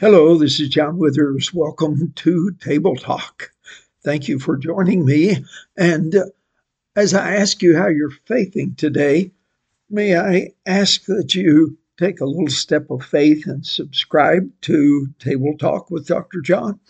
[0.00, 1.52] Hello, this is John Withers.
[1.52, 3.52] Welcome to Table Talk.
[4.02, 5.44] Thank you for joining me.
[5.76, 6.24] And uh,
[6.96, 9.30] as I ask you how you're faithing today,
[9.90, 15.54] may I ask that you take a little step of faith and subscribe to Table
[15.58, 16.40] Talk with Dr.
[16.40, 16.80] John?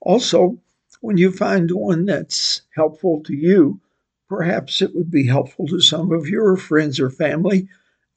[0.00, 0.58] Also,
[1.00, 3.80] when you find one that's helpful to you,
[4.28, 7.68] perhaps it would be helpful to some of your friends or family,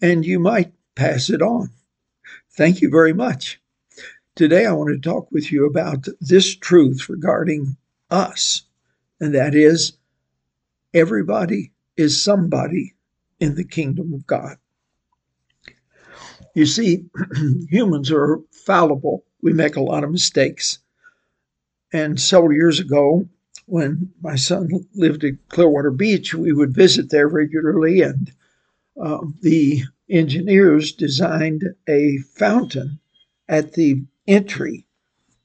[0.01, 1.69] and you might pass it on.
[2.49, 3.60] Thank you very much.
[4.41, 7.77] Today, I want to talk with you about this truth regarding
[8.09, 8.63] us,
[9.19, 9.93] and that is
[10.95, 12.95] everybody is somebody
[13.39, 14.57] in the kingdom of God.
[16.55, 17.05] You see,
[17.69, 19.23] humans are fallible.
[19.43, 20.79] We make a lot of mistakes.
[21.93, 23.29] And several years ago,
[23.67, 28.33] when my son lived at Clearwater Beach, we would visit there regularly, and
[28.99, 32.99] uh, the engineers designed a fountain
[33.47, 34.85] at the entry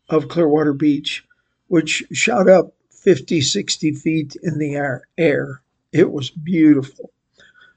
[0.08, 1.24] of Clearwater Beach,
[1.68, 4.74] which shot up 50, 60 feet in the
[5.16, 5.62] air.
[5.92, 7.12] It was beautiful.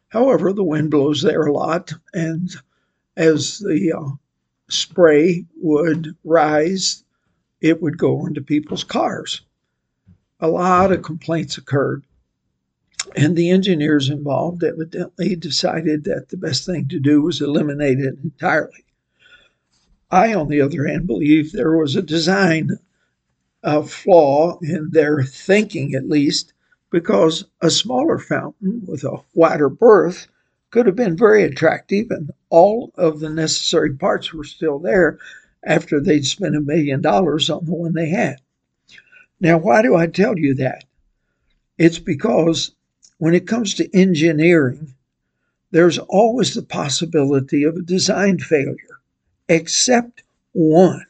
[0.10, 2.50] However, the wind blows there a lot, and
[3.16, 4.16] as the uh,
[4.70, 7.04] spray would rise,
[7.62, 9.42] it would go into people's cars.
[10.40, 12.06] A lot of complaints occurred,
[13.16, 18.18] and the engineers involved evidently decided that the best thing to do was eliminate it
[18.23, 18.86] entirely.
[20.12, 22.80] I, on the other hand, believe there was a design
[23.86, 26.54] flaw in their thinking, at least,
[26.90, 30.28] because a smaller fountain with a wider berth
[30.72, 35.20] could have been very attractive, and all of the necessary parts were still there
[35.64, 38.38] after they'd spent a million dollars on the one they had.
[39.40, 40.86] Now, why do I tell you that?
[41.78, 42.72] It's because
[43.18, 44.96] when it comes to engineering,
[45.72, 48.98] there's always the possibility of a design failure
[49.50, 51.05] except one,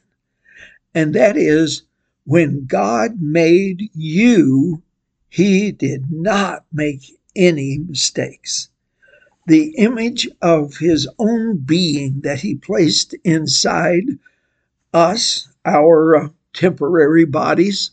[0.96, 1.84] and that is
[2.26, 4.82] when God made you,
[5.30, 8.70] He did not make any mistakes.
[9.48, 14.06] The image of His own being that He placed inside
[14.94, 17.92] us, our uh, temporary bodies,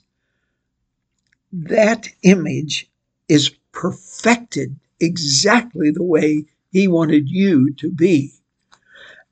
[1.52, 2.90] that image
[3.28, 8.32] is perfected exactly the way He wanted you to be.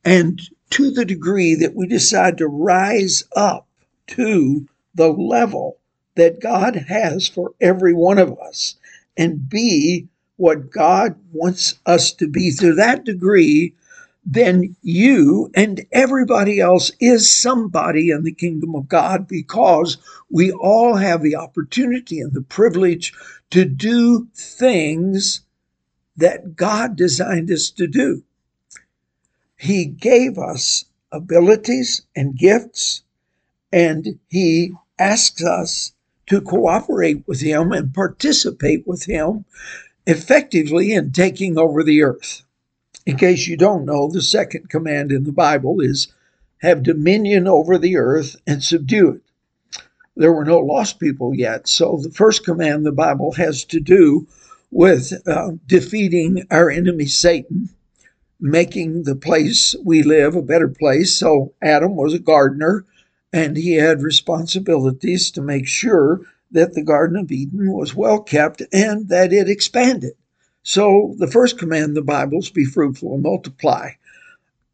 [0.05, 0.41] And
[0.75, 3.69] to the degree that we decide to rise up
[4.09, 5.79] to the level
[6.17, 8.75] that God has for every one of us
[9.17, 13.73] and be what God wants us to be to that degree,
[14.27, 19.97] then you and everybody else is somebody in the kingdom of God because
[20.29, 23.13] we all have the opportunity and the privilege
[23.51, 25.43] to do things
[26.17, 28.25] that God designed us to do.
[29.57, 33.03] He gave us abilities and gifts,
[33.73, 35.93] and He asks us
[36.27, 39.45] to cooperate with Him and participate with Him
[40.07, 42.43] effectively in taking over the earth.
[43.07, 46.09] In case you don't know, the second command in the Bible is
[46.59, 49.23] have dominion over the earth and subdue it.
[50.17, 54.27] There were no lost people yet, so the first command the Bible has to do
[54.71, 57.69] with uh, defeating our enemy Satan
[58.41, 61.17] making the place we live a better place.
[61.17, 62.85] So Adam was a gardener
[63.33, 68.63] and he had responsibilities to make sure that the Garden of Eden was well kept
[68.73, 70.13] and that it expanded.
[70.63, 73.91] So the first command in the Bible is be fruitful and multiply.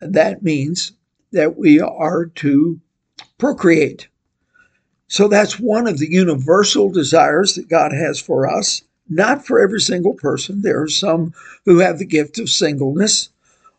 [0.00, 0.92] That means
[1.32, 2.80] that we are to
[3.38, 4.08] procreate.
[5.08, 9.80] So that's one of the universal desires that God has for us, not for every
[9.80, 10.62] single person.
[10.62, 11.32] There are some
[11.64, 13.30] who have the gift of singleness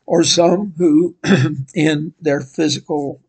[0.06, 1.16] or some who,
[1.76, 3.22] in their physical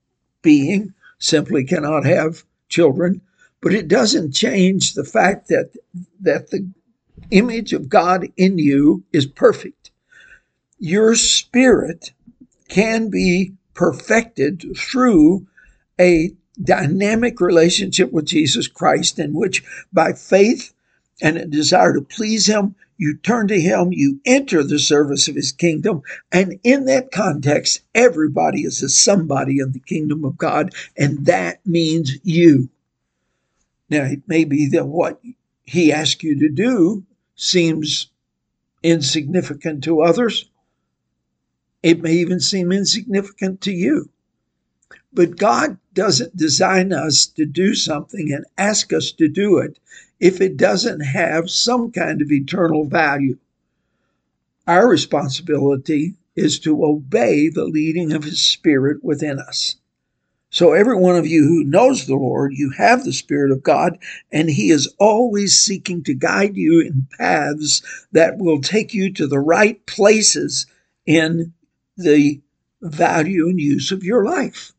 [0.42, 3.20] being, simply cannot have children.
[3.60, 5.70] But it doesn't change the fact that,
[6.20, 6.68] that the
[7.30, 9.90] image of God in you is perfect.
[10.78, 12.12] Your spirit
[12.68, 15.46] can be perfected through
[16.00, 20.72] a dynamic relationship with Jesus Christ, in which by faith
[21.22, 25.36] and a desire to please Him, you turn to Him, you enter the service of
[25.36, 26.02] His kingdom.
[26.30, 31.64] And in that context, everybody is a somebody in the kingdom of God, and that
[31.64, 32.68] means you.
[33.88, 35.20] Now, it may be that what
[35.62, 37.04] He asks you to do
[37.36, 38.10] seems
[38.82, 40.50] insignificant to others.
[41.82, 44.10] It may even seem insignificant to you.
[45.14, 49.78] But God doesn't design us to do something and ask us to do it
[50.18, 53.36] if it doesn't have some kind of eternal value.
[54.66, 59.76] Our responsibility is to obey the leading of His Spirit within us.
[60.48, 63.98] So, every one of you who knows the Lord, you have the Spirit of God,
[64.30, 67.82] and He is always seeking to guide you in paths
[68.12, 70.66] that will take you to the right places
[71.06, 71.52] in
[71.96, 72.40] the
[72.80, 74.72] value and use of your life.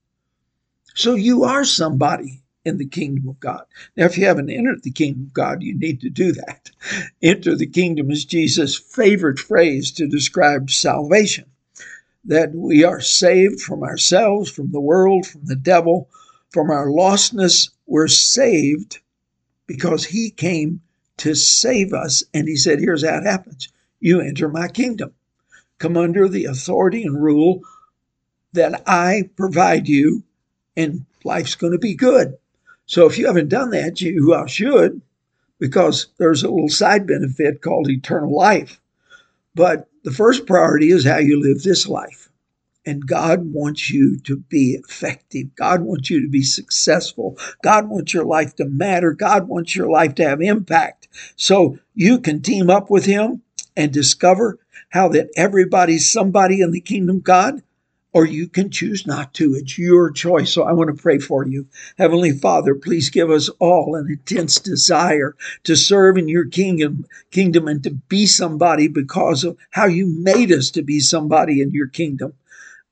[0.93, 3.65] So, you are somebody in the kingdom of God.
[3.97, 6.71] Now, if you haven't entered the kingdom of God, you need to do that.
[7.21, 11.45] Enter the kingdom is Jesus' favorite phrase to describe salvation
[12.25, 16.09] that we are saved from ourselves, from the world, from the devil,
[16.51, 17.69] from our lostness.
[17.85, 18.99] We're saved
[19.67, 20.81] because he came
[21.17, 22.23] to save us.
[22.33, 23.67] And he said, Here's how it happens
[23.99, 25.13] you enter my kingdom,
[25.79, 27.61] come under the authority and rule
[28.51, 30.23] that I provide you,
[30.75, 32.37] and life's going to be good.
[32.85, 35.01] So if you haven't done that, you uh, should,
[35.59, 38.79] because there's a little side benefit called eternal life.
[39.55, 42.29] But the first priority is how you live this life.
[42.85, 45.55] And God wants you to be effective.
[45.55, 47.37] God wants you to be successful.
[47.63, 49.13] God wants your life to matter.
[49.13, 51.07] God wants your life to have impact.
[51.37, 53.41] So you can team up with Him
[53.77, 54.59] and discover
[54.89, 57.63] how that everybody's somebody in the kingdom of God
[58.13, 59.55] or you can choose not to.
[59.55, 60.53] It's your choice.
[60.53, 61.67] So I want to pray for you.
[61.97, 67.67] Heavenly Father, please give us all an intense desire to serve in your kingdom, kingdom
[67.67, 71.87] and to be somebody because of how you made us to be somebody in your
[71.87, 72.33] kingdom.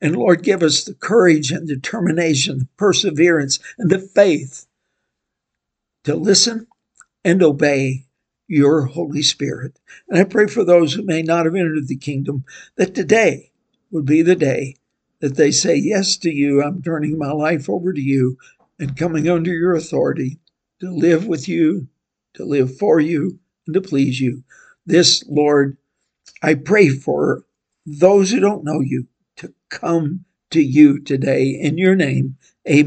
[0.02, 4.66] And Lord, give us the courage and determination, the perseverance and the faith
[6.04, 6.66] to listen
[7.24, 8.06] and obey
[8.48, 9.80] your Holy Spirit.
[10.10, 12.44] And I pray for those who may not have entered the kingdom
[12.76, 13.52] that today
[13.92, 14.76] would be the day
[15.22, 16.62] that they say yes to you.
[16.62, 18.38] I'm turning my life over to you
[18.80, 20.40] and coming under your authority
[20.82, 21.88] to live with you,
[22.34, 24.44] to live for you, and to please you.
[24.86, 25.78] This, Lord,
[26.44, 27.46] I pray for
[27.86, 29.08] those who don't know you
[29.38, 32.38] to come to you today in your name.
[32.68, 32.80] Amen.